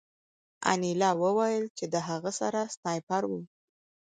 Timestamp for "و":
3.27-3.31